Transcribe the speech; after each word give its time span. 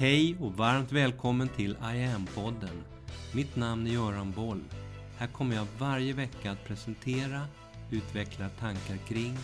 Hej 0.00 0.36
och 0.40 0.52
varmt 0.52 0.92
välkommen 0.92 1.48
till 1.48 1.70
I 1.70 2.04
am-podden. 2.04 2.82
Mitt 3.34 3.56
namn 3.56 3.86
är 3.86 3.90
Göran 3.90 4.32
Boll. 4.32 4.64
Här 5.18 5.26
kommer 5.26 5.56
jag 5.56 5.66
varje 5.78 6.12
vecka 6.12 6.50
att 6.50 6.64
presentera, 6.64 7.46
utveckla 7.90 8.48
tankar 8.48 8.96
kring 8.96 9.36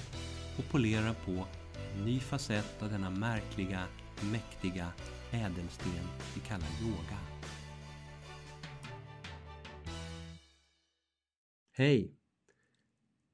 och 0.59 0.71
polera 0.71 1.15
på 1.15 1.47
en 1.95 2.05
ny 2.05 2.21
facett 2.21 2.83
av 2.83 2.91
denna 2.91 3.11
märkliga, 3.11 3.85
mäktiga 4.33 4.93
ädelsten 5.31 6.09
vi 6.35 6.41
kallar 6.41 6.69
yoga. 6.83 7.19
Hej! 11.73 12.17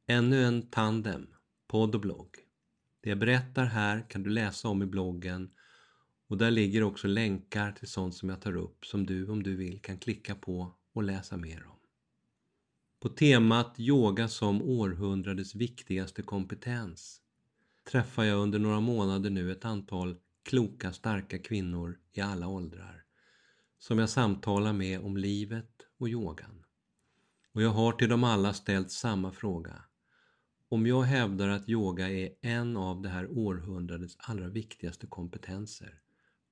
Ännu 0.07 0.45
en 0.45 0.71
tandem, 0.71 1.27
podd 1.69 1.95
och 1.95 2.01
blogg. 2.01 2.37
Det 3.03 3.09
jag 3.09 3.19
berättar 3.19 3.65
här 3.65 4.11
kan 4.11 4.23
du 4.23 4.31
läsa 4.31 4.69
om 4.69 4.83
i 4.83 4.87
bloggen 4.87 5.51
och 6.33 6.39
där 6.39 6.51
ligger 6.51 6.83
också 6.83 7.09
länkar 7.09 7.73
till 7.73 7.89
sånt 7.89 8.15
som 8.15 8.29
jag 8.29 8.41
tar 8.41 8.57
upp 8.57 8.87
som 8.87 9.07
du 9.07 9.29
om 9.29 9.43
du 9.43 9.57
vill 9.57 9.81
kan 9.81 9.99
klicka 9.99 10.35
på 10.35 10.75
och 10.93 11.03
läsa 11.03 11.37
mer 11.37 11.67
om. 11.67 11.79
På 13.01 13.09
temat 13.09 13.75
yoga 13.79 14.29
som 14.29 14.63
århundradets 14.63 15.55
viktigaste 15.55 16.23
kompetens 16.23 17.21
träffar 17.91 18.25
jag 18.25 18.39
under 18.39 18.59
några 18.59 18.81
månader 18.81 19.31
nu 19.31 19.53
ett 19.53 19.65
antal 19.65 20.17
kloka, 20.43 20.93
starka 20.93 21.39
kvinnor 21.39 21.99
i 22.13 22.21
alla 22.21 22.49
åldrar 22.49 23.05
som 23.79 23.99
jag 23.99 24.09
samtalar 24.09 24.73
med 24.73 25.01
om 25.01 25.17
livet 25.17 25.87
och 25.99 26.09
yogan. 26.09 26.65
Och 27.53 27.63
jag 27.63 27.71
har 27.71 27.93
till 27.93 28.09
dem 28.09 28.25
alla 28.25 28.53
ställt 28.53 28.91
samma 28.91 29.33
fråga. 29.33 29.85
Om 30.69 30.87
jag 30.87 31.03
hävdar 31.03 31.49
att 31.49 31.69
yoga 31.69 32.11
är 32.11 32.29
en 32.41 32.77
av 32.77 33.03
det 33.03 33.09
här 33.09 33.31
århundradets 33.31 34.17
allra 34.19 34.49
viktigaste 34.49 35.07
kompetenser, 35.07 36.03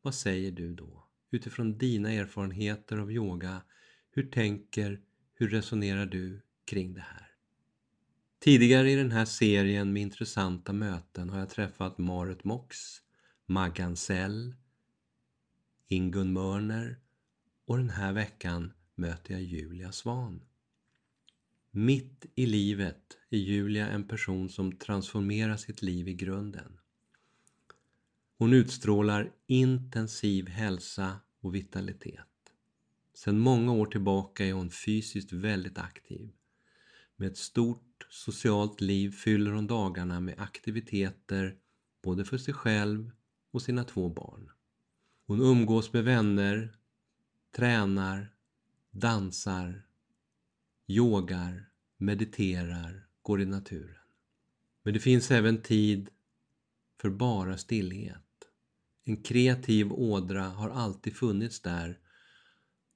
vad 0.03 0.15
säger 0.15 0.51
du 0.51 0.75
då? 0.75 1.07
Utifrån 1.31 1.79
dina 1.79 2.13
erfarenheter 2.13 2.99
av 2.99 3.13
yoga, 3.13 3.63
hur 4.11 4.31
tänker, 4.31 5.01
hur 5.35 5.49
resonerar 5.49 6.07
du 6.07 6.43
kring 6.65 6.95
det 6.95 7.01
här? 7.01 7.31
Tidigare 8.39 8.91
i 8.91 8.97
den 8.97 9.13
här 9.13 9.25
serien 9.25 9.93
med 9.93 10.03
intressanta 10.03 10.73
möten 10.73 11.31
har 11.31 11.39
jag 11.39 11.51
träffat 11.51 11.99
Marit 11.99 12.45
Mox, 12.45 12.77
Maggan 13.47 13.97
Sell, 13.97 14.55
Ingun 15.89 16.33
Mörner 16.33 16.99
och 17.65 17.79
den 17.79 17.91
här 17.91 18.13
veckan 18.13 18.73
möter 18.95 19.35
jag 19.35 19.43
Julia 19.43 19.93
Svan. 19.93 20.41
Mitt 21.71 22.27
i 22.35 22.47
livet 22.47 23.19
är 23.31 23.39
Julia 23.39 23.89
en 23.89 24.09
person 24.09 24.49
som 24.49 24.77
transformerar 24.77 25.57
sitt 25.57 25.83
liv 25.83 26.09
i 26.09 26.15
grunden. 26.15 26.80
Hon 28.41 28.53
utstrålar 28.53 29.33
intensiv 29.47 30.49
hälsa 30.49 31.21
och 31.41 31.55
vitalitet. 31.55 32.53
Sedan 33.15 33.39
många 33.39 33.73
år 33.73 33.87
tillbaka 33.87 34.47
är 34.47 34.53
hon 34.53 34.71
fysiskt 34.71 35.33
väldigt 35.33 35.79
aktiv. 35.79 36.31
Med 37.17 37.29
ett 37.29 37.37
stort 37.37 38.07
socialt 38.11 38.81
liv 38.81 39.11
fyller 39.11 39.51
hon 39.51 39.67
dagarna 39.67 40.21
med 40.21 40.35
aktiviteter 40.39 41.57
både 42.03 42.25
för 42.25 42.39
sig 42.39 42.55
själv 42.55 43.11
och 43.51 43.63
sina 43.63 43.85
två 43.85 44.09
barn. 44.09 44.51
Hon 45.27 45.41
umgås 45.41 45.93
med 45.93 46.05
vänner, 46.05 46.77
tränar, 47.57 48.35
dansar, 48.91 49.87
yogar, 50.87 51.71
mediterar, 51.97 53.07
går 53.23 53.41
i 53.41 53.47
naturen. 53.47 53.97
Men 54.83 54.95
det 54.95 55.01
finns 55.01 55.31
även 55.31 55.63
tid 55.63 56.11
för 57.01 57.11
bara 57.11 57.57
stillhet. 57.57 58.30
En 59.11 59.23
kreativ 59.23 59.93
ådra 59.93 60.43
har 60.43 60.71
alltid 60.71 61.17
funnits 61.17 61.61
där 61.61 61.99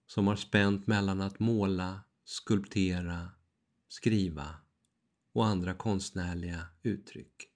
som 0.06 0.26
har 0.26 0.36
spänt 0.36 0.86
mellan 0.86 1.20
att 1.20 1.40
måla, 1.40 2.00
skulptera, 2.24 3.28
skriva 3.88 4.48
och 5.32 5.46
andra 5.46 5.74
konstnärliga 5.74 6.66
uttryck. 6.82 7.48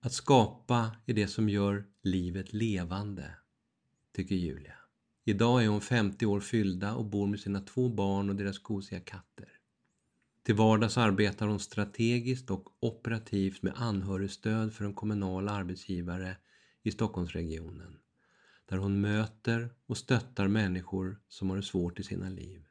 Att 0.00 0.12
skapa 0.12 0.96
är 1.06 1.14
det 1.14 1.26
som 1.26 1.48
gör 1.48 1.86
livet 2.02 2.52
levande, 2.52 3.34
tycker 4.12 4.34
Julia. 4.34 4.76
Idag 5.24 5.64
är 5.64 5.68
hon 5.68 5.80
50 5.80 6.26
år 6.26 6.40
fyllda 6.40 6.94
och 6.94 7.04
bor 7.04 7.26
med 7.26 7.40
sina 7.40 7.60
två 7.60 7.88
barn 7.88 8.30
och 8.30 8.36
deras 8.36 8.58
gosiga 8.58 9.00
katter. 9.00 9.48
Till 10.42 10.54
vardags 10.54 10.98
arbetar 10.98 11.46
hon 11.46 11.60
strategiskt 11.60 12.50
och 12.50 12.68
operativt 12.80 13.62
med 13.62 13.72
anhörigstöd 13.76 14.72
för 14.72 14.84
en 14.84 14.94
kommunal 14.94 15.48
arbetsgivare 15.48 16.36
i 16.82 16.90
Stockholmsregionen 16.90 18.00
där 18.70 18.76
hon 18.76 19.00
möter 19.00 19.74
och 19.86 19.96
stöttar 19.96 20.48
människor 20.48 21.20
som 21.28 21.50
har 21.50 21.56
det 21.56 21.62
svårt 21.62 22.00
i 22.00 22.02
sina 22.02 22.28
liv. 22.28 22.66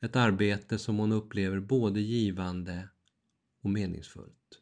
Ett 0.00 0.16
arbete 0.16 0.78
som 0.78 0.98
hon 0.98 1.12
upplever 1.12 1.60
både 1.60 2.00
givande 2.00 2.88
och 3.62 3.70
meningsfullt. 3.70 4.60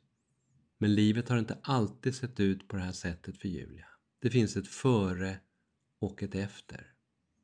Men 0.78 0.94
livet 0.94 1.28
har 1.28 1.38
inte 1.38 1.58
alltid 1.62 2.14
sett 2.14 2.40
ut 2.40 2.68
på 2.68 2.76
det 2.76 2.82
här 2.82 2.92
sättet 2.92 3.38
för 3.38 3.48
Julia. 3.48 3.86
Det 4.18 4.30
finns 4.30 4.56
ett 4.56 4.68
före 4.68 5.38
och 5.98 6.22
ett 6.22 6.34
efter. 6.34 6.94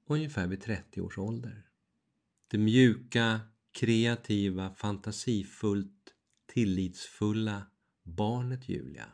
Ungefär 0.06 0.46
vid 0.46 0.60
30 0.60 1.00
års 1.00 1.18
ålder. 1.18 1.66
Det 2.48 2.58
mjuka, 2.58 3.40
kreativa, 3.72 4.74
fantasifullt 4.74 6.14
tillitsfulla 6.46 7.66
barnet 8.04 8.68
Julia 8.68 9.12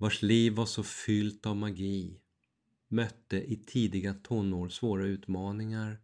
vars 0.00 0.22
liv 0.22 0.52
var 0.52 0.66
så 0.66 0.82
fyllt 0.82 1.46
av 1.46 1.56
magi, 1.56 2.20
mötte 2.88 3.52
i 3.52 3.56
tidiga 3.56 4.14
tonår 4.14 4.68
svåra 4.68 5.06
utmaningar 5.06 6.00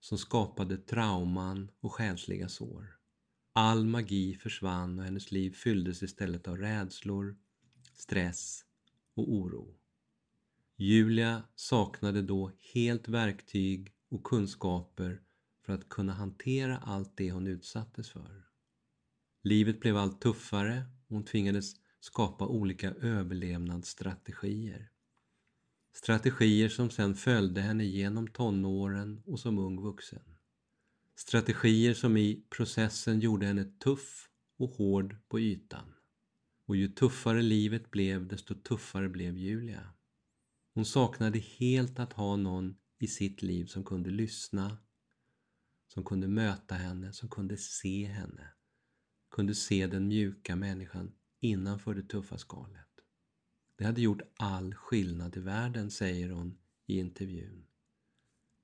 som 0.00 0.18
skapade 0.18 0.76
trauman 0.76 1.70
och 1.80 1.92
själsliga 1.92 2.48
sår. 2.48 2.98
All 3.52 3.86
magi 3.86 4.34
försvann 4.34 4.98
och 4.98 5.04
hennes 5.04 5.32
liv 5.32 5.50
fylldes 5.50 6.02
istället 6.02 6.48
av 6.48 6.56
rädslor, 6.56 7.36
stress 7.94 8.64
och 9.14 9.32
oro. 9.32 9.74
Julia 10.76 11.42
saknade 11.54 12.22
då 12.22 12.52
helt 12.74 13.08
verktyg 13.08 13.92
och 14.08 14.24
kunskaper 14.24 15.20
för 15.66 15.72
att 15.72 15.88
kunna 15.88 16.12
hantera 16.12 16.78
allt 16.78 17.16
det 17.16 17.32
hon 17.32 17.46
utsattes 17.46 18.10
för. 18.10 18.44
Livet 19.42 19.80
blev 19.80 19.96
allt 19.96 20.20
tuffare 20.20 20.84
och 21.06 21.14
hon 21.14 21.24
tvingades 21.24 21.81
skapa 22.02 22.46
olika 22.46 22.90
överlevnadsstrategier. 22.90 24.90
Strategier 25.94 26.68
som 26.68 26.90
sedan 26.90 27.14
följde 27.14 27.60
henne 27.60 27.84
genom 27.84 28.28
tonåren 28.28 29.22
och 29.26 29.40
som 29.40 29.58
ung 29.58 29.82
vuxen. 29.82 30.38
Strategier 31.16 31.94
som 31.94 32.16
i 32.16 32.46
processen 32.50 33.20
gjorde 33.20 33.46
henne 33.46 33.64
tuff 33.64 34.28
och 34.58 34.70
hård 34.70 35.16
på 35.28 35.40
ytan. 35.40 35.94
Och 36.66 36.76
ju 36.76 36.88
tuffare 36.88 37.42
livet 37.42 37.90
blev, 37.90 38.28
desto 38.28 38.54
tuffare 38.54 39.08
blev 39.08 39.36
Julia. 39.36 39.92
Hon 40.74 40.84
saknade 40.84 41.38
helt 41.38 41.98
att 41.98 42.12
ha 42.12 42.36
någon 42.36 42.76
i 42.98 43.06
sitt 43.06 43.42
liv 43.42 43.66
som 43.66 43.84
kunde 43.84 44.10
lyssna, 44.10 44.78
som 45.94 46.04
kunde 46.04 46.28
möta 46.28 46.74
henne, 46.74 47.12
som 47.12 47.28
kunde 47.28 47.56
se 47.56 48.06
henne, 48.06 48.52
kunde 49.30 49.54
se 49.54 49.86
den 49.86 50.08
mjuka 50.08 50.56
människan 50.56 51.12
innanför 51.42 51.94
det 51.94 52.02
tuffa 52.02 52.38
skalet. 52.38 52.88
Det 53.76 53.84
hade 53.84 54.00
gjort 54.00 54.22
all 54.36 54.74
skillnad 54.74 55.36
i 55.36 55.40
världen, 55.40 55.90
säger 55.90 56.30
hon 56.30 56.58
i 56.86 56.98
intervjun. 56.98 57.66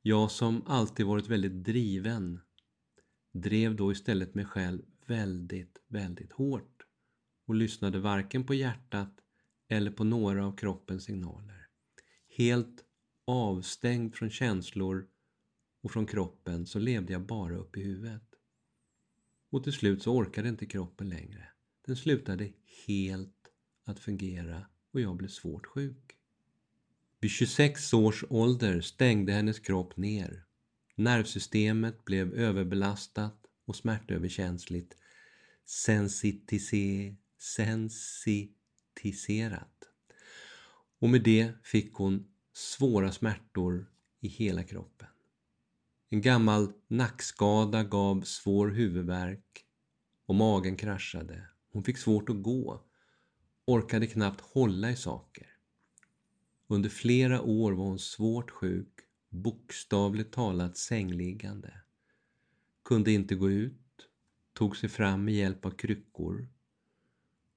Jag 0.03 0.31
som 0.31 0.63
alltid 0.67 1.07
varit 1.07 1.29
väldigt 1.29 1.65
driven 1.65 2.41
drev 3.33 3.77
då 3.77 3.93
istället 3.93 4.35
mig 4.35 4.45
själv 4.45 4.83
väldigt, 5.07 5.83
väldigt 5.89 6.33
hårt 6.33 6.87
och 7.47 7.55
lyssnade 7.55 7.99
varken 7.99 8.45
på 8.45 8.55
hjärtat 8.55 9.21
eller 9.69 9.91
på 9.91 10.05
några 10.05 10.47
av 10.47 10.57
kroppens 10.57 11.05
signaler. 11.05 11.69
Helt 12.37 12.85
avstängd 13.25 14.15
från 14.15 14.31
känslor 14.31 15.07
och 15.83 15.91
från 15.91 16.07
kroppen 16.07 16.67
så 16.67 16.79
levde 16.79 17.13
jag 17.13 17.27
bara 17.27 17.57
upp 17.57 17.77
i 17.77 17.83
huvudet. 17.83 18.35
Och 19.51 19.65
till 19.65 19.73
slut 19.73 20.03
så 20.03 20.13
orkade 20.13 20.49
inte 20.49 20.67
kroppen 20.67 21.09
längre. 21.09 21.49
Den 21.89 21.97
slutade 21.97 22.53
helt 22.87 23.49
att 23.85 24.01
fungera 24.01 24.67
och 24.93 25.01
jag 25.01 25.17
blev 25.17 25.29
svårt 25.29 25.67
sjuk. 25.67 26.17
Vid 27.21 27.31
26 27.31 27.95
års 27.95 28.25
ålder 28.29 28.81
stängde 28.81 29.33
hennes 29.33 29.59
kropp 29.59 29.97
ner. 29.97 30.45
Nervsystemet 30.95 32.05
blev 32.05 32.35
överbelastat 32.35 33.47
och 33.65 33.77
smärtöverkänsligt. 33.77 34.97
Sensitise, 35.65 37.17
sensitiserat. 37.39 39.85
Och 40.99 41.09
med 41.09 41.23
det 41.23 41.53
fick 41.63 41.95
hon 41.95 42.29
svåra 42.53 43.13
smärtor 43.13 43.91
i 44.21 44.29
hela 44.29 44.63
kroppen. 44.63 45.09
En 46.11 46.21
gammal 46.21 46.73
nackskada 46.89 47.85
gav 47.85 48.23
svår 48.23 48.69
huvudvärk 48.69 49.65
och 50.27 50.35
magen 50.35 50.77
kraschade 50.77 51.49
hon 51.79 51.85
fick 51.85 51.99
svårt 51.99 52.29
att 52.29 52.43
gå, 52.43 52.83
orkade 53.65 54.07
knappt 54.07 54.41
hålla 54.41 54.91
i 54.91 54.97
saker. 54.97 55.47
Under 56.67 56.89
flera 56.89 57.43
år 57.43 57.73
var 57.73 57.85
hon 57.85 57.99
svårt 57.99 58.51
sjuk, 58.51 59.01
bokstavligt 59.29 60.33
talat 60.33 60.77
sängliggande. 60.77 61.81
Kunde 62.85 63.13
inte 63.13 63.35
gå 63.35 63.51
ut, 63.51 64.09
tog 64.53 64.77
sig 64.77 64.89
fram 64.89 65.25
med 65.25 65.35
hjälp 65.35 65.65
av 65.65 65.71
kryckor. 65.71 66.49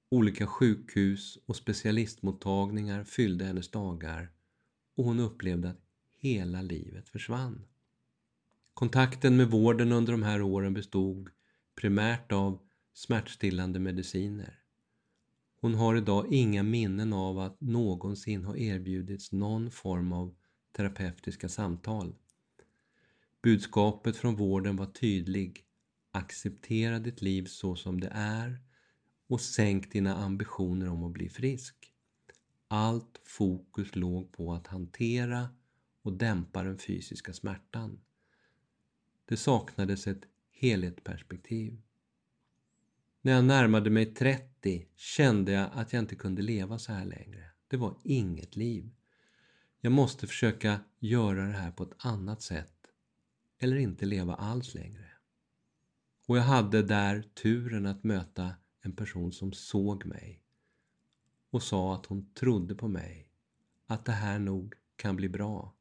Olika 0.08 0.46
sjukhus 0.46 1.38
och 1.46 1.56
specialistmottagningar 1.56 3.04
fyllde 3.04 3.44
hennes 3.44 3.70
dagar 3.70 4.30
och 4.94 5.04
hon 5.04 5.20
upplevde 5.20 5.70
att 5.70 5.80
hela 6.18 6.62
livet 6.62 7.08
försvann. 7.08 7.64
Kontakten 8.74 9.36
med 9.36 9.50
vården 9.50 9.92
under 9.92 10.12
de 10.12 10.22
här 10.22 10.42
åren 10.42 10.74
bestod 10.74 11.30
primärt 11.74 12.32
av 12.32 12.71
smärtstillande 12.92 13.80
mediciner. 13.80 14.58
Hon 15.60 15.74
har 15.74 15.96
idag 15.96 16.32
inga 16.32 16.62
minnen 16.62 17.12
av 17.12 17.38
att 17.38 17.60
någonsin 17.60 18.44
ha 18.44 18.56
erbjudits 18.56 19.32
någon 19.32 19.70
form 19.70 20.12
av 20.12 20.34
terapeutiska 20.72 21.48
samtal. 21.48 22.14
Budskapet 23.42 24.16
från 24.16 24.36
vården 24.36 24.76
var 24.76 24.86
tydlig. 24.86 25.64
Acceptera 26.10 26.98
ditt 26.98 27.22
liv 27.22 27.44
så 27.44 27.76
som 27.76 28.00
det 28.00 28.10
är 28.14 28.60
och 29.26 29.40
sänk 29.40 29.92
dina 29.92 30.16
ambitioner 30.16 30.88
om 30.88 31.04
att 31.04 31.12
bli 31.12 31.28
frisk. 31.28 31.92
Allt 32.68 33.20
fokus 33.24 33.96
låg 33.96 34.32
på 34.32 34.52
att 34.52 34.66
hantera 34.66 35.48
och 36.02 36.12
dämpa 36.12 36.62
den 36.62 36.78
fysiska 36.78 37.32
smärtan. 37.32 38.00
Det 39.24 39.36
saknades 39.36 40.06
ett 40.06 40.22
helhetsperspektiv. 40.50 41.82
När 43.24 43.32
jag 43.32 43.44
närmade 43.44 43.90
mig 43.90 44.14
30 44.14 44.86
kände 44.96 45.52
jag 45.52 45.70
att 45.74 45.92
jag 45.92 46.00
inte 46.00 46.16
kunde 46.16 46.42
leva 46.42 46.78
så 46.78 46.92
här 46.92 47.04
längre. 47.04 47.50
Det 47.68 47.76
var 47.76 47.96
inget 48.04 48.56
liv. 48.56 48.90
Jag 49.80 49.92
måste 49.92 50.26
försöka 50.26 50.80
göra 50.98 51.46
det 51.46 51.52
här 51.52 51.70
på 51.70 51.82
ett 51.82 51.94
annat 51.98 52.42
sätt 52.42 52.86
eller 53.58 53.76
inte 53.76 54.06
leva 54.06 54.34
alls 54.34 54.74
längre. 54.74 55.10
Och 56.26 56.38
jag 56.38 56.42
hade 56.42 56.82
där 56.82 57.22
turen 57.22 57.86
att 57.86 58.04
möta 58.04 58.54
en 58.80 58.96
person 58.96 59.32
som 59.32 59.52
såg 59.52 60.06
mig 60.06 60.42
och 61.50 61.62
sa 61.62 61.94
att 61.94 62.06
hon 62.06 62.34
trodde 62.34 62.74
på 62.74 62.88
mig, 62.88 63.28
att 63.86 64.04
det 64.04 64.12
här 64.12 64.38
nog 64.38 64.74
kan 64.96 65.16
bli 65.16 65.28
bra, 65.28 65.74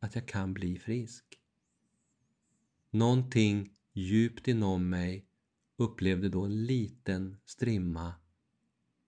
att 0.00 0.14
jag 0.14 0.28
kan 0.28 0.54
bli 0.54 0.78
frisk. 0.78 1.24
Någonting 2.90 3.76
djupt 3.92 4.48
inom 4.48 4.88
mig 4.88 5.27
upplevde 5.78 6.28
då 6.28 6.44
en 6.44 6.64
liten 6.66 7.36
strimma 7.44 8.14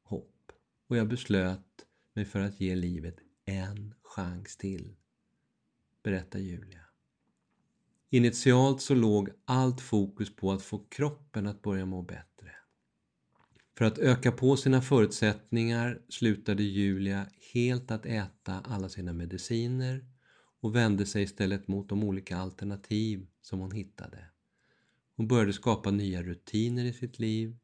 hopp 0.02 0.52
och 0.86 0.96
jag 0.96 1.08
beslöt 1.08 1.86
mig 2.14 2.24
för 2.24 2.40
att 2.40 2.60
ge 2.60 2.74
livet 2.74 3.16
en 3.44 3.94
chans 4.02 4.56
till, 4.56 4.96
berättar 6.02 6.38
Julia. 6.38 6.80
Initialt 8.10 8.82
så 8.82 8.94
låg 8.94 9.30
allt 9.44 9.80
fokus 9.80 10.36
på 10.36 10.52
att 10.52 10.62
få 10.62 10.78
kroppen 10.88 11.46
att 11.46 11.62
börja 11.62 11.86
må 11.86 12.02
bättre. 12.02 12.54
För 13.78 13.84
att 13.84 13.98
öka 13.98 14.32
på 14.32 14.56
sina 14.56 14.82
förutsättningar 14.82 16.02
slutade 16.08 16.62
Julia 16.62 17.26
helt 17.52 17.90
att 17.90 18.06
äta 18.06 18.60
alla 18.60 18.88
sina 18.88 19.12
mediciner 19.12 20.04
och 20.60 20.76
vände 20.76 21.06
sig 21.06 21.22
istället 21.22 21.68
mot 21.68 21.88
de 21.88 22.04
olika 22.04 22.36
alternativ 22.36 23.26
som 23.42 23.58
hon 23.58 23.72
hittade. 23.72 24.29
Hon 25.20 25.28
började 25.28 25.52
skapa 25.52 25.90
nya 25.90 26.22
rutiner 26.22 26.84
i 26.84 26.92
sitt 26.92 27.18
liv. 27.18 27.56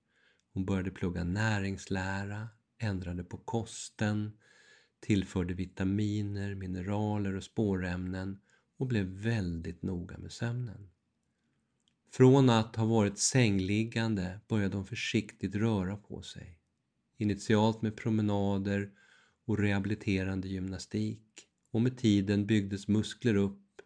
Hon 0.52 0.64
började 0.64 0.90
plugga 0.90 1.24
näringslära, 1.24 2.48
ändrade 2.78 3.24
på 3.24 3.36
kosten, 3.36 4.38
tillförde 5.00 5.54
vitaminer, 5.54 6.54
mineraler 6.54 7.34
och 7.34 7.44
spårämnen 7.44 8.40
och 8.76 8.86
blev 8.86 9.06
väldigt 9.06 9.82
noga 9.82 10.18
med 10.18 10.32
sömnen. 10.32 10.90
Från 12.12 12.50
att 12.50 12.76
ha 12.76 12.84
varit 12.84 13.18
sängliggande 13.18 14.40
började 14.48 14.76
hon 14.76 14.86
försiktigt 14.86 15.54
röra 15.54 15.96
på 15.96 16.22
sig. 16.22 16.58
Initialt 17.16 17.82
med 17.82 17.96
promenader 17.96 18.90
och 19.44 19.58
rehabiliterande 19.58 20.48
gymnastik 20.48 21.48
och 21.70 21.82
med 21.82 21.98
tiden 21.98 22.46
byggdes 22.46 22.88
muskler 22.88 23.34
upp 23.34 23.80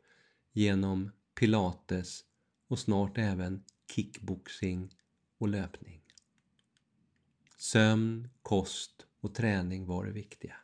genom 0.52 1.11
pilates 1.34 2.25
och 2.70 2.78
snart 2.78 3.19
även 3.19 3.64
kickboxing 3.94 4.94
och 5.38 5.49
löpning. 5.49 6.00
Sömn, 7.56 8.28
kost 8.43 9.06
och 9.20 9.34
träning 9.34 9.87
var 9.87 10.05
det 10.05 10.12
viktiga. 10.12 10.56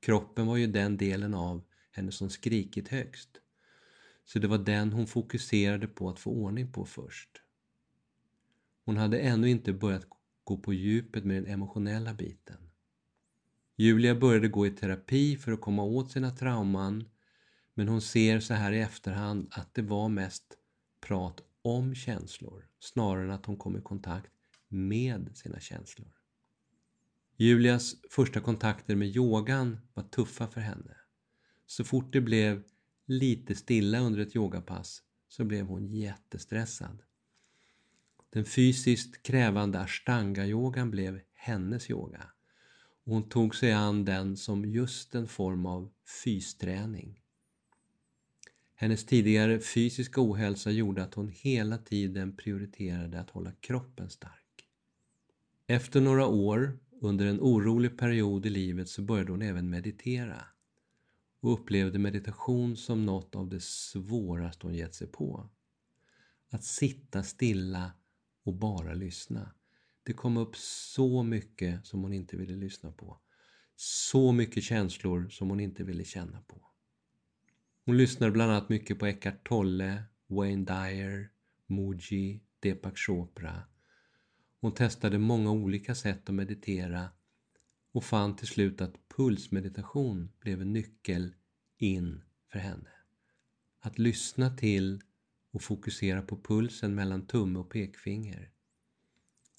Kroppen 0.00 0.46
var 0.46 0.56
ju 0.56 0.66
den 0.66 0.96
delen 0.96 1.34
av 1.34 1.62
henne 1.90 2.12
som 2.12 2.30
skrikit 2.30 2.88
högst. 2.88 3.28
Så 4.24 4.38
det 4.38 4.48
var 4.48 4.58
den 4.58 4.92
hon 4.92 5.06
fokuserade 5.06 5.88
på 5.88 6.08
att 6.08 6.18
få 6.18 6.30
ordning 6.30 6.72
på 6.72 6.84
först. 6.84 7.30
Hon 8.84 8.96
hade 8.96 9.18
ännu 9.18 9.50
inte 9.50 9.72
börjat 9.72 10.06
gå 10.44 10.56
på 10.56 10.72
djupet 10.72 11.24
med 11.24 11.36
den 11.36 11.52
emotionella 11.52 12.14
biten. 12.14 12.70
Julia 13.76 14.14
började 14.14 14.48
gå 14.48 14.66
i 14.66 14.70
terapi 14.70 15.36
för 15.36 15.52
att 15.52 15.60
komma 15.60 15.82
åt 15.82 16.10
sina 16.10 16.30
trauman 16.30 17.08
men 17.74 17.88
hon 17.88 18.00
ser 18.00 18.40
så 18.40 18.54
här 18.54 18.72
i 18.72 18.80
efterhand 18.80 19.48
att 19.50 19.74
det 19.74 19.82
var 19.82 20.08
mest 20.08 20.58
prat 21.00 21.42
om 21.64 21.94
känslor 21.94 22.68
snarare 22.78 23.24
än 23.24 23.30
att 23.30 23.46
hon 23.46 23.56
kom 23.56 23.76
i 23.76 23.80
kontakt 23.80 24.32
med 24.68 25.36
sina 25.36 25.60
känslor. 25.60 26.12
Julias 27.36 27.94
första 28.10 28.40
kontakter 28.40 28.96
med 28.96 29.16
yogan 29.16 29.78
var 29.94 30.02
tuffa 30.02 30.48
för 30.48 30.60
henne. 30.60 30.96
Så 31.66 31.84
fort 31.84 32.12
det 32.12 32.20
blev 32.20 32.62
lite 33.06 33.54
stilla 33.54 33.98
under 33.98 34.20
ett 34.20 34.36
yogapass 34.36 35.02
så 35.28 35.44
blev 35.44 35.66
hon 35.66 35.86
jättestressad. 35.86 37.02
Den 38.30 38.44
fysiskt 38.44 39.22
krävande 39.22 39.78
ashtanga-yogan 39.78 40.90
blev 40.90 41.20
hennes 41.34 41.90
yoga 41.90 42.30
och 43.04 43.12
hon 43.12 43.28
tog 43.28 43.54
sig 43.56 43.72
an 43.72 44.04
den 44.04 44.36
som 44.36 44.64
just 44.64 45.14
en 45.14 45.28
form 45.28 45.66
av 45.66 45.90
fysträning. 46.24 47.23
Hennes 48.84 49.06
tidigare 49.06 49.60
fysiska 49.60 50.20
ohälsa 50.20 50.70
gjorde 50.70 51.02
att 51.02 51.14
hon 51.14 51.28
hela 51.28 51.78
tiden 51.78 52.36
prioriterade 52.36 53.20
att 53.20 53.30
hålla 53.30 53.52
kroppen 53.52 54.10
stark. 54.10 54.66
Efter 55.66 56.00
några 56.00 56.26
år, 56.26 56.78
under 57.00 57.26
en 57.26 57.40
orolig 57.40 57.98
period 57.98 58.46
i 58.46 58.50
livet, 58.50 58.88
så 58.88 59.02
började 59.02 59.32
hon 59.32 59.42
även 59.42 59.70
meditera 59.70 60.44
och 61.40 61.52
upplevde 61.52 61.98
meditation 61.98 62.76
som 62.76 63.06
något 63.06 63.34
av 63.34 63.48
det 63.48 63.62
svåraste 63.62 64.66
hon 64.66 64.74
gett 64.74 64.94
sig 64.94 65.06
på. 65.06 65.50
Att 66.50 66.64
sitta 66.64 67.22
stilla 67.22 67.92
och 68.42 68.54
bara 68.54 68.94
lyssna. 68.94 69.54
Det 70.02 70.12
kom 70.12 70.36
upp 70.36 70.56
så 70.56 71.22
mycket 71.22 71.86
som 71.86 72.02
hon 72.02 72.12
inte 72.12 72.36
ville 72.36 72.56
lyssna 72.56 72.92
på. 72.92 73.20
Så 73.76 74.32
mycket 74.32 74.64
känslor 74.64 75.28
som 75.28 75.50
hon 75.50 75.60
inte 75.60 75.84
ville 75.84 76.04
känna 76.04 76.42
på. 76.42 76.73
Hon 77.86 77.96
lyssnade 77.96 78.32
bland 78.32 78.52
annat 78.52 78.68
mycket 78.68 78.98
på 78.98 79.06
Eckart 79.06 79.48
Tolle, 79.48 80.02
Wayne 80.26 80.64
Dyer, 80.64 81.30
Muji, 81.66 82.40
Deepak 82.60 82.98
Chopra. 82.98 83.62
Hon 84.60 84.74
testade 84.74 85.18
många 85.18 85.50
olika 85.50 85.94
sätt 85.94 86.28
att 86.28 86.34
meditera 86.34 87.08
och 87.92 88.04
fann 88.04 88.36
till 88.36 88.46
slut 88.46 88.80
att 88.80 89.08
pulsmeditation 89.16 90.32
blev 90.40 90.60
en 90.60 90.72
nyckel 90.72 91.34
in 91.78 92.22
för 92.52 92.58
henne. 92.58 92.90
Att 93.80 93.98
lyssna 93.98 94.56
till 94.56 95.02
och 95.50 95.62
fokusera 95.62 96.22
på 96.22 96.42
pulsen 96.42 96.94
mellan 96.94 97.26
tumme 97.26 97.58
och 97.58 97.70
pekfinger 97.70 98.50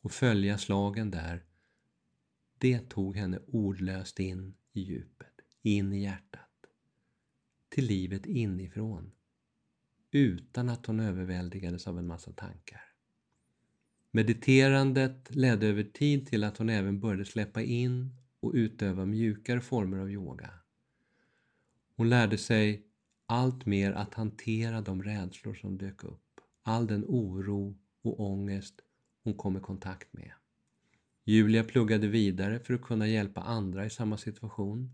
och 0.02 0.12
följa 0.12 0.58
slagen 0.58 1.12
där, 1.12 1.46
det 2.58 2.90
tog 2.90 3.18
henne 3.18 3.40
ordlöst 3.48 4.20
in 4.20 4.56
i 4.74 4.82
djupet, 4.82 5.34
in 5.62 5.94
i 5.94 6.04
hjärtat 6.04 6.45
till 7.70 7.86
livet 7.86 8.26
inifrån 8.26 9.12
utan 10.12 10.70
att 10.70 10.86
hon 10.86 11.00
överväldigades 11.00 11.88
av 11.88 12.00
en 12.00 12.08
massa 12.08 12.32
tankar. 12.32 12.82
Mediterandet 14.12 15.36
ledde 15.36 15.68
över 15.68 15.84
tid 15.84 16.28
till 16.28 16.44
att 16.44 16.58
hon 16.58 16.70
även 16.70 17.00
började 17.00 17.26
släppa 17.26 17.62
in 17.62 18.16
och 18.40 18.52
utöva 18.54 19.06
mjukare 19.06 19.62
former 19.62 19.98
av 19.98 20.12
yoga. 20.12 20.50
Hon 21.96 22.10
lärde 22.10 22.38
sig 22.38 22.88
allt 23.26 23.66
mer 23.66 23.92
att 23.92 24.14
hantera 24.14 24.82
de 24.82 25.04
rädslor 25.04 25.54
som 25.54 25.78
dök 25.78 26.04
upp, 26.04 26.42
all 26.64 26.88
den 26.88 27.06
oro 27.08 27.78
och 28.02 28.20
ångest 28.20 28.82
hon 29.24 29.34
kom 29.34 29.58
i 29.58 29.60
kontakt 29.60 30.14
med. 30.14 30.32
Julia 31.26 31.64
pluggade 31.64 32.08
vidare 32.08 32.60
för 32.60 32.74
att 32.74 32.82
kunna 32.82 33.08
hjälpa 33.08 33.42
andra 33.42 33.86
i 33.86 33.90
samma 33.90 34.18
situation. 34.18 34.92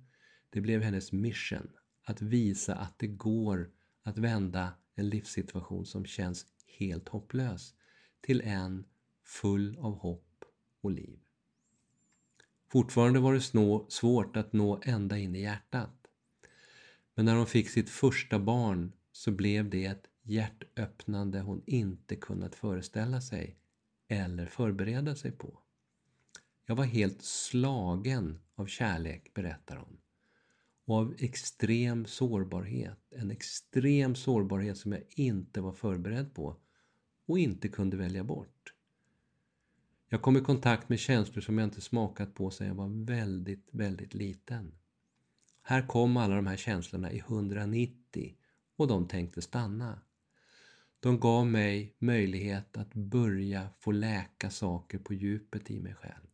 Det 0.50 0.62
blev 0.62 0.82
hennes 0.82 1.12
mission 1.12 1.70
att 2.04 2.22
visa 2.22 2.76
att 2.76 3.00
det 3.00 3.08
går 3.08 3.72
att 4.04 4.18
vända 4.18 4.74
en 4.96 5.10
livssituation 5.10 5.86
som 5.86 6.06
känns 6.06 6.46
helt 6.66 7.10
hopplös 7.10 7.74
till 8.22 8.42
en 8.42 8.86
full 9.24 9.78
av 9.80 9.98
hopp 9.98 10.46
och 10.82 10.92
liv. 10.92 11.20
Fortfarande 12.72 13.20
var 13.20 13.34
det 13.34 13.92
svårt 13.92 14.38
att 14.38 14.54
nå 14.54 14.82
ända 14.84 15.18
in 15.18 15.36
i 15.36 15.42
hjärtat. 15.42 16.08
Men 17.16 17.26
när 17.26 17.36
hon 17.36 17.48
fick 17.48 17.70
sitt 17.70 17.90
första 17.90 18.40
barn 18.40 18.92
så 19.12 19.32
blev 19.32 19.70
det 19.70 19.86
ett 19.86 20.08
hjärtöppnande 20.24 21.40
hon 21.40 21.64
inte 21.66 22.16
kunnat 22.16 22.56
föreställa 22.56 23.22
sig 23.22 23.58
eller 24.08 24.46
förbereda 24.46 25.16
sig 25.16 25.32
på. 25.32 25.60
Jag 26.66 26.76
var 26.76 26.86
helt 26.86 27.22
slagen 27.22 28.40
av 28.56 28.66
kärlek, 28.66 29.34
berättar 29.34 29.78
hon. 29.78 29.98
Och 30.92 30.98
av 30.98 31.16
extrem 31.18 32.06
sårbarhet. 32.06 33.14
En 33.16 33.32
extrem 33.32 34.16
sårbarhet 34.16 34.78
som 34.78 34.92
jag 34.92 35.02
inte 35.10 35.62
var 35.62 35.72
förberedd 35.72 36.34
på 36.34 36.58
och 37.28 37.40
inte 37.40 37.68
kunde 37.68 37.98
välja 37.98 38.24
bort. 38.24 38.74
Jag 40.10 40.22
kom 40.22 40.38
i 40.38 40.42
kontakt 40.42 40.90
med 40.90 41.00
känslor 41.00 41.42
som 41.42 41.58
jag 41.58 41.68
inte 41.68 41.82
smakat 41.82 42.34
på 42.34 42.52
sedan 42.52 42.68
jag 42.68 42.76
var 42.76 43.06
väldigt, 43.06 43.70
väldigt 43.72 44.14
liten. 44.14 44.76
Här 45.62 45.88
kom 45.88 46.18
alla 46.18 46.36
de 46.36 46.48
här 46.48 46.58
känslorna 46.58 47.12
i 47.12 47.18
190 47.20 48.36
och 48.76 48.88
de 48.88 49.08
tänkte 49.08 49.42
stanna. 49.42 50.02
De 51.00 51.20
gav 51.20 51.48
mig 51.48 51.96
möjlighet 52.00 52.78
att 52.78 52.94
börja 52.94 53.70
få 53.80 53.92
läka 53.92 54.50
saker 54.50 55.00
på 55.00 55.14
djupet 55.14 55.72
i 55.72 55.80
mig 55.80 55.96
själv. 55.96 56.31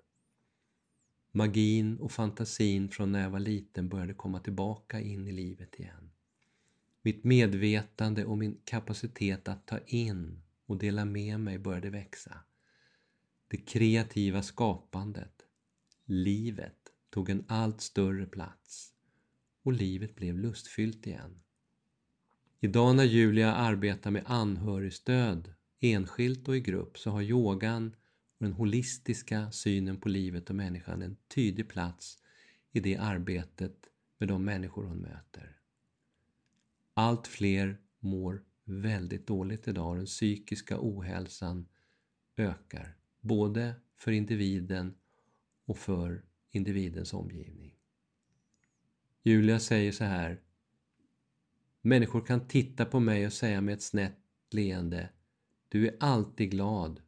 Magin 1.31 1.97
och 1.97 2.11
fantasin 2.11 2.89
från 2.89 3.11
när 3.11 3.21
jag 3.21 3.29
var 3.29 3.39
liten 3.39 3.89
började 3.89 4.13
komma 4.13 4.39
tillbaka 4.39 5.01
in 5.01 5.27
i 5.27 5.31
livet 5.31 5.79
igen. 5.79 6.11
Mitt 7.01 7.23
medvetande 7.23 8.25
och 8.25 8.37
min 8.37 8.61
kapacitet 8.63 9.47
att 9.47 9.65
ta 9.67 9.79
in 9.85 10.41
och 10.65 10.77
dela 10.77 11.05
med 11.05 11.39
mig 11.39 11.57
började 11.57 11.89
växa. 11.89 12.39
Det 13.47 13.57
kreativa 13.57 14.43
skapandet, 14.43 15.45
livet, 16.05 16.77
tog 17.09 17.29
en 17.29 17.45
allt 17.47 17.81
större 17.81 18.25
plats 18.25 18.93
och 19.63 19.73
livet 19.73 20.15
blev 20.15 20.37
lustfyllt 20.37 21.07
igen. 21.07 21.39
Idag 22.59 22.95
när 22.95 23.03
Julia 23.03 23.53
arbetar 23.53 24.11
med 24.11 24.23
anhörigstöd, 24.25 25.53
enskilt 25.79 26.47
och 26.47 26.57
i 26.57 26.59
grupp, 26.59 26.97
så 26.97 27.11
har 27.11 27.21
yogan 27.21 27.95
den 28.37 28.53
holistiska 28.53 29.51
synen 29.51 29.99
på 29.99 30.09
livet 30.09 30.49
och 30.49 30.55
människan 30.55 31.01
en 31.01 31.17
tydlig 31.27 31.69
plats 31.69 32.17
i 32.71 32.79
det 32.79 32.97
arbetet 32.97 33.89
med 34.17 34.29
de 34.29 34.45
människor 34.45 34.83
hon 34.83 34.97
möter. 34.97 35.57
Allt 36.93 37.27
fler 37.27 37.77
mår 37.99 38.43
väldigt 38.65 39.27
dåligt 39.27 39.67
idag 39.67 39.89
och 39.89 39.95
den 39.95 40.05
psykiska 40.05 40.77
ohälsan 40.79 41.67
ökar, 42.37 42.97
både 43.21 43.75
för 43.95 44.11
individen 44.11 44.95
och 45.65 45.77
för 45.77 46.25
individens 46.51 47.13
omgivning. 47.13 47.75
Julia 49.23 49.59
säger 49.59 49.91
så 49.91 50.03
här 50.03 50.41
Människor 51.81 52.25
kan 52.25 52.47
titta 52.47 52.85
på 52.85 52.99
mig 52.99 53.25
och 53.25 53.33
säga 53.33 53.61
med 53.61 53.73
ett 53.73 53.81
snett 53.81 54.17
leende 54.51 55.09
Du 55.69 55.87
är 55.87 55.95
alltid 55.99 56.51
glad. 56.51 57.01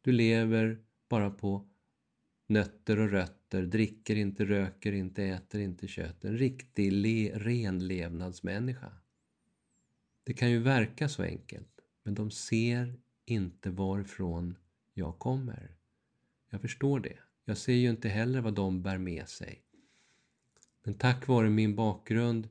Du 0.00 0.12
lever 0.12 0.78
bara 1.08 1.30
på 1.30 1.68
nötter 2.46 2.98
och 2.98 3.10
rötter, 3.10 3.62
dricker 3.62 4.16
inte, 4.16 4.44
röker 4.44 4.92
inte, 4.92 5.24
äter 5.24 5.60
inte 5.60 5.88
kött. 5.88 6.24
En 6.24 6.38
riktig 6.38 6.92
le 6.92 7.70
levnadsmänniska. 7.72 8.92
Det 10.24 10.32
kan 10.32 10.50
ju 10.50 10.58
verka 10.58 11.08
så 11.08 11.22
enkelt, 11.22 11.80
men 12.02 12.14
de 12.14 12.30
ser 12.30 13.00
inte 13.24 13.70
varifrån 13.70 14.56
jag 14.94 15.18
kommer. 15.18 15.76
Jag 16.50 16.60
förstår 16.60 17.00
det. 17.00 17.18
Jag 17.44 17.56
ser 17.56 17.72
ju 17.72 17.90
inte 17.90 18.08
heller 18.08 18.40
vad 18.40 18.54
de 18.54 18.82
bär 18.82 18.98
med 18.98 19.28
sig. 19.28 19.62
Men 20.84 20.94
tack 20.94 21.26
vare 21.26 21.50
min 21.50 21.74
bakgrund 21.76 22.48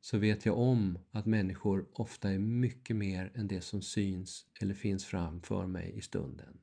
så 0.00 0.18
vet 0.18 0.46
jag 0.46 0.58
om 0.58 0.98
att 1.10 1.26
människor 1.26 1.86
ofta 1.92 2.30
är 2.30 2.38
mycket 2.38 2.96
mer 2.96 3.32
än 3.34 3.48
det 3.48 3.60
som 3.60 3.82
syns 3.82 4.46
eller 4.60 4.74
finns 4.74 5.04
framför 5.04 5.66
mig 5.66 5.92
i 5.98 6.00
stunden. 6.00 6.58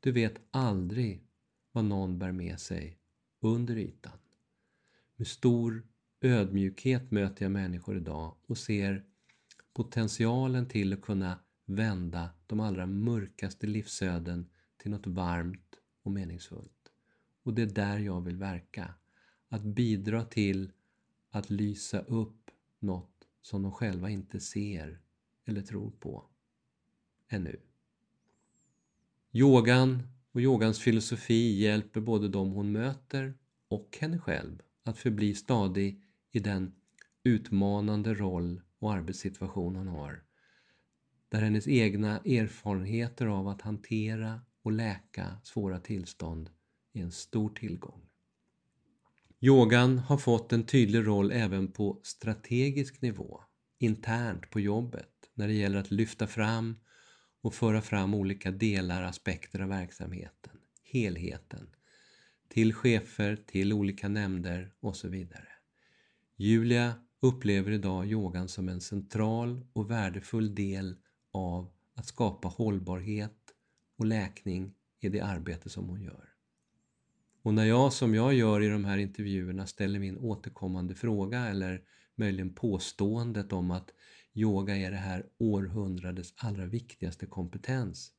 Du 0.00 0.12
vet 0.12 0.34
aldrig 0.50 1.26
vad 1.72 1.84
någon 1.84 2.18
bär 2.18 2.32
med 2.32 2.60
sig 2.60 2.98
under 3.40 3.76
ytan. 3.76 4.18
Med 5.16 5.26
stor 5.26 5.86
ödmjukhet 6.20 7.10
möter 7.10 7.44
jag 7.44 7.52
människor 7.52 7.96
idag 7.96 8.36
och 8.46 8.58
ser 8.58 9.04
potentialen 9.72 10.68
till 10.68 10.92
att 10.92 11.02
kunna 11.02 11.38
vända 11.66 12.28
de 12.46 12.60
allra 12.60 12.86
mörkaste 12.86 13.66
livsöden 13.66 14.50
till 14.76 14.90
något 14.90 15.06
varmt 15.06 15.74
och 16.02 16.12
meningsfullt. 16.12 16.92
Och 17.42 17.54
det 17.54 17.62
är 17.62 17.66
där 17.66 17.98
jag 17.98 18.20
vill 18.20 18.36
verka. 18.36 18.94
Att 19.48 19.62
bidra 19.62 20.24
till 20.24 20.72
att 21.34 21.50
lysa 21.50 22.00
upp 22.00 22.50
något 22.78 23.28
som 23.42 23.62
de 23.62 23.72
själva 23.72 24.10
inte 24.10 24.40
ser 24.40 25.00
eller 25.44 25.62
tror 25.62 25.90
på 25.90 26.24
ännu. 27.28 27.60
Yogan 29.32 30.02
och 30.32 30.40
yogans 30.40 30.78
filosofi 30.78 31.60
hjälper 31.60 32.00
både 32.00 32.28
dem 32.28 32.50
hon 32.50 32.72
möter 32.72 33.34
och 33.68 33.98
henne 34.00 34.18
själv 34.18 34.62
att 34.82 34.98
förbli 34.98 35.34
stadig 35.34 36.02
i 36.30 36.38
den 36.38 36.74
utmanande 37.22 38.14
roll 38.14 38.60
och 38.78 38.92
arbetssituation 38.92 39.76
hon 39.76 39.88
har. 39.88 40.24
Där 41.28 41.42
hennes 41.42 41.68
egna 41.68 42.18
erfarenheter 42.18 43.26
av 43.26 43.48
att 43.48 43.62
hantera 43.62 44.40
och 44.62 44.72
läka 44.72 45.36
svåra 45.42 45.80
tillstånd 45.80 46.50
är 46.92 47.02
en 47.02 47.12
stor 47.12 47.50
tillgång. 47.50 48.00
Yogan 49.46 49.98
har 49.98 50.16
fått 50.16 50.52
en 50.52 50.66
tydlig 50.66 51.06
roll 51.06 51.32
även 51.32 51.72
på 51.72 52.00
strategisk 52.02 53.02
nivå, 53.02 53.40
internt 53.78 54.50
på 54.50 54.60
jobbet, 54.60 55.10
när 55.34 55.48
det 55.48 55.54
gäller 55.54 55.78
att 55.78 55.90
lyfta 55.90 56.26
fram 56.26 56.76
och 57.42 57.54
föra 57.54 57.82
fram 57.82 58.14
olika 58.14 58.50
delar, 58.50 59.02
aspekter 59.02 59.60
av 59.60 59.68
verksamheten, 59.68 60.58
helheten, 60.82 61.66
till 62.48 62.74
chefer, 62.74 63.36
till 63.46 63.72
olika 63.72 64.08
nämnder 64.08 64.72
och 64.80 64.96
så 64.96 65.08
vidare. 65.08 65.48
Julia 66.36 66.94
upplever 67.20 67.70
idag 67.70 68.06
yogan 68.06 68.48
som 68.48 68.68
en 68.68 68.80
central 68.80 69.66
och 69.72 69.90
värdefull 69.90 70.54
del 70.54 70.96
av 71.32 71.72
att 71.94 72.06
skapa 72.06 72.48
hållbarhet 72.48 73.38
och 73.98 74.06
läkning 74.06 74.74
i 75.00 75.08
det 75.08 75.20
arbete 75.20 75.70
som 75.70 75.88
hon 75.88 76.02
gör. 76.02 76.33
Och 77.44 77.54
när 77.54 77.64
jag, 77.64 77.92
som 77.92 78.14
jag 78.14 78.34
gör 78.34 78.62
i 78.62 78.68
de 78.68 78.84
här 78.84 78.98
intervjuerna, 78.98 79.66
ställer 79.66 79.98
min 79.98 80.18
återkommande 80.18 80.94
fråga 80.94 81.46
eller 81.46 81.82
möjligen 82.14 82.54
påståendet 82.54 83.52
om 83.52 83.70
att 83.70 83.90
yoga 84.34 84.76
är 84.76 84.90
det 84.90 84.96
här 84.96 85.26
århundradets 85.38 86.34
allra 86.36 86.66
viktigaste 86.66 87.26
kompetens. 87.26 88.12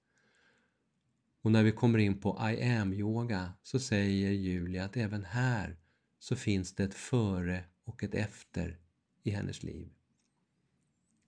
Och 1.41 1.51
när 1.51 1.63
vi 1.63 1.71
kommer 1.71 1.99
in 1.99 2.21
på 2.21 2.49
I 2.51 2.63
am-yoga 2.63 3.53
så 3.63 3.79
säger 3.79 4.31
Julia 4.31 4.85
att 4.85 4.97
även 4.97 5.23
här 5.23 5.77
så 6.19 6.35
finns 6.35 6.75
det 6.75 6.83
ett 6.83 6.93
före 6.93 7.63
och 7.83 8.03
ett 8.03 8.15
efter 8.15 8.79
i 9.23 9.29
hennes 9.29 9.63
liv. 9.63 9.89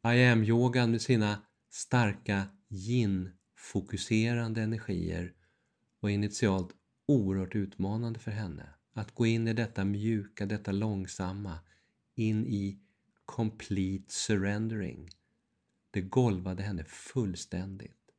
I 0.04 0.26
am-yogan 0.26 0.92
med 0.92 1.02
sina 1.02 1.42
starka 1.70 2.48
yin-fokuserande 2.70 4.62
energier 4.62 5.34
var 6.00 6.10
initialt 6.10 6.74
oerhört 7.08 7.56
utmanande 7.56 8.20
för 8.20 8.32
henne. 8.32 8.70
Att 8.94 9.16
gå 9.16 9.26
in 9.26 9.48
i 9.48 9.54
detta 9.54 9.86
mjuka, 9.86 10.46
detta 10.46 10.72
långsamma, 10.72 11.60
in 12.16 12.48
i 12.48 12.80
complete 13.26 14.14
surrendering. 14.14 15.10
Det 15.92 16.02
golvade 16.02 16.64
henne 16.64 16.84
fullständigt 16.84 18.12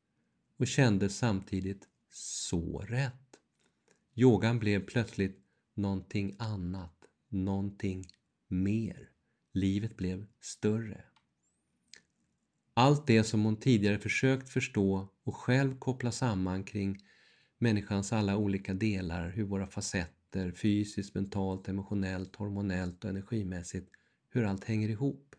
och 0.56 0.66
kändes 0.66 1.16
samtidigt 1.16 1.88
så 2.10 2.78
rätt. 2.78 3.36
Yogan 4.14 4.58
blev 4.58 4.86
plötsligt 4.86 5.44
någonting 5.74 6.36
annat, 6.38 7.04
någonting 7.28 8.06
mer. 8.48 9.10
Livet 9.52 9.96
blev 9.96 10.26
större. 10.40 11.04
Allt 12.74 13.06
det 13.06 13.24
som 13.24 13.44
hon 13.44 13.56
tidigare 13.56 13.98
försökt 13.98 14.48
förstå 14.48 15.08
och 15.24 15.36
själv 15.36 15.78
koppla 15.78 16.12
samman 16.12 16.64
kring 16.64 16.98
människans 17.58 18.12
alla 18.12 18.36
olika 18.36 18.74
delar, 18.74 19.28
hur 19.28 19.44
våra 19.44 19.66
facetter 19.66 20.52
fysiskt, 20.52 21.14
mentalt, 21.14 21.68
emotionellt, 21.68 22.36
hormonellt 22.36 23.04
och 23.04 23.10
energimässigt, 23.10 23.90
hur 24.30 24.44
allt 24.44 24.64
hänger 24.64 24.88
ihop. 24.88 25.36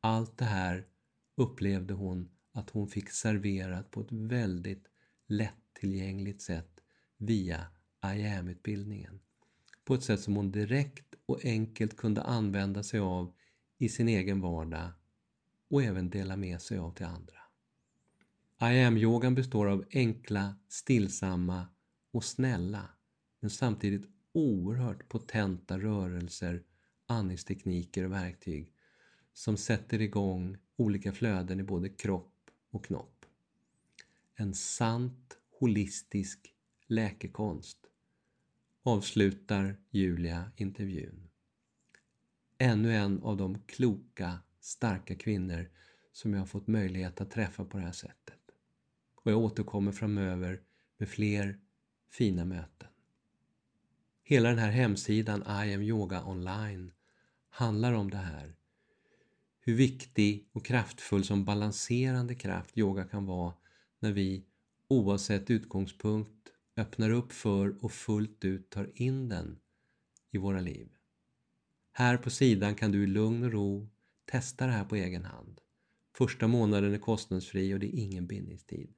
Allt 0.00 0.38
det 0.38 0.44
här 0.44 0.86
upplevde 1.36 1.94
hon 1.94 2.30
att 2.52 2.70
hon 2.70 2.88
fick 2.88 3.10
serverat 3.10 3.90
på 3.90 4.00
ett 4.00 4.12
väldigt 4.12 4.86
lättillgängligt 5.28 6.42
sätt 6.42 6.80
via 7.16 7.66
I 8.16 8.26
am-utbildningen. 8.26 9.20
På 9.84 9.94
ett 9.94 10.02
sätt 10.02 10.20
som 10.20 10.36
hon 10.36 10.52
direkt 10.52 11.14
och 11.26 11.44
enkelt 11.44 11.96
kunde 11.96 12.22
använda 12.22 12.82
sig 12.82 13.00
av 13.00 13.34
i 13.78 13.88
sin 13.88 14.08
egen 14.08 14.40
vardag 14.40 14.90
och 15.70 15.82
även 15.82 16.10
dela 16.10 16.36
med 16.36 16.62
sig 16.62 16.78
av 16.78 16.94
till 16.94 17.06
andra. 17.06 17.39
I 18.62 18.80
am-yogan 18.80 19.34
består 19.34 19.66
av 19.66 19.84
enkla, 19.90 20.56
stillsamma 20.68 21.66
och 22.10 22.24
snälla 22.24 22.88
men 23.40 23.50
samtidigt 23.50 24.08
oerhört 24.32 25.08
potenta 25.08 25.78
rörelser, 25.78 26.62
andningstekniker 27.06 28.04
och 28.04 28.12
verktyg 28.12 28.72
som 29.32 29.56
sätter 29.56 30.00
igång 30.00 30.56
olika 30.76 31.12
flöden 31.12 31.60
i 31.60 31.62
både 31.62 31.88
kropp 31.88 32.50
och 32.70 32.84
knopp. 32.84 33.26
En 34.34 34.54
sant 34.54 35.38
holistisk 35.60 36.54
läkekonst 36.86 37.78
avslutar 38.82 39.76
Julia 39.90 40.52
intervjun. 40.56 41.28
Ännu 42.58 42.94
en 42.94 43.22
av 43.22 43.36
de 43.36 43.58
kloka, 43.66 44.38
starka 44.60 45.14
kvinnor 45.14 45.70
som 46.12 46.32
jag 46.32 46.40
har 46.40 46.46
fått 46.46 46.66
möjlighet 46.66 47.20
att 47.20 47.30
träffa 47.30 47.64
på 47.64 47.78
det 47.78 47.84
här 47.84 47.92
sättet. 47.92 48.39
Och 49.22 49.32
jag 49.32 49.38
återkommer 49.38 49.92
framöver 49.92 50.60
med 50.98 51.08
fler 51.08 51.58
fina 52.10 52.44
möten. 52.44 52.88
Hela 54.22 54.48
den 54.48 54.58
här 54.58 54.70
hemsidan 54.70 55.42
I 55.42 55.74
am 55.74 55.82
yoga 55.82 56.24
online 56.24 56.92
handlar 57.50 57.92
om 57.92 58.10
det 58.10 58.16
här. 58.16 58.54
Hur 59.60 59.74
viktig 59.74 60.48
och 60.52 60.64
kraftfull 60.64 61.24
som 61.24 61.44
balanserande 61.44 62.34
kraft 62.34 62.78
yoga 62.78 63.04
kan 63.04 63.26
vara 63.26 63.54
när 63.98 64.12
vi 64.12 64.44
oavsett 64.88 65.50
utgångspunkt 65.50 66.48
öppnar 66.76 67.10
upp 67.10 67.32
för 67.32 67.84
och 67.84 67.92
fullt 67.92 68.44
ut 68.44 68.70
tar 68.70 68.90
in 68.94 69.28
den 69.28 69.58
i 70.30 70.38
våra 70.38 70.60
liv. 70.60 70.88
Här 71.92 72.16
på 72.16 72.30
sidan 72.30 72.74
kan 72.74 72.92
du 72.92 73.04
i 73.04 73.06
lugn 73.06 73.44
och 73.44 73.52
ro 73.52 73.88
testa 74.24 74.66
det 74.66 74.72
här 74.72 74.84
på 74.84 74.96
egen 74.96 75.24
hand. 75.24 75.60
Första 76.12 76.46
månaden 76.46 76.94
är 76.94 76.98
kostnadsfri 76.98 77.74
och 77.74 77.80
det 77.80 77.86
är 77.86 77.98
ingen 78.00 78.26
bindningstid. 78.26 78.94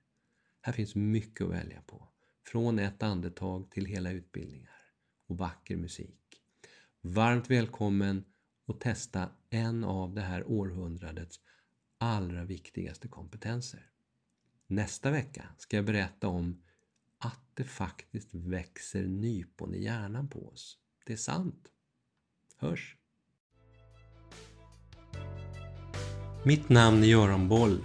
Här 0.64 0.72
finns 0.72 0.94
mycket 0.94 1.44
att 1.44 1.52
välja 1.52 1.82
på. 1.86 2.08
Från 2.46 2.78
ett 2.78 3.02
andetag 3.02 3.70
till 3.70 3.86
hela 3.86 4.10
utbildningar 4.10 4.80
och 5.26 5.38
vacker 5.38 5.76
musik. 5.76 6.42
Varmt 7.00 7.50
välkommen 7.50 8.24
att 8.66 8.80
testa 8.80 9.28
en 9.50 9.84
av 9.84 10.14
det 10.14 10.20
här 10.20 10.50
århundradets 10.50 11.40
allra 11.98 12.44
viktigaste 12.44 13.08
kompetenser. 13.08 13.90
Nästa 14.66 15.10
vecka 15.10 15.44
ska 15.58 15.76
jag 15.76 15.84
berätta 15.84 16.28
om 16.28 16.62
att 17.18 17.40
det 17.54 17.64
faktiskt 17.64 18.34
växer 18.34 19.06
nypon 19.06 19.74
i 19.74 19.84
hjärnan 19.84 20.28
på 20.28 20.48
oss. 20.48 20.78
Det 21.06 21.12
är 21.12 21.16
sant. 21.16 21.68
Hörs! 22.56 22.96
Mitt 26.44 26.68
namn 26.68 27.02
är 27.02 27.06
Göran 27.06 27.48
Boll. 27.48 27.84